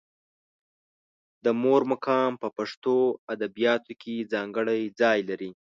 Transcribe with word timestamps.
د 1.43 1.45
مور 1.61 1.81
مقام 1.91 2.31
په 2.41 2.47
پښتو 2.57 2.95
ادبیاتو 3.33 3.91
کې 4.01 4.27
ځانګړی 4.33 4.81
ځای 5.01 5.19
لري. 5.29 5.51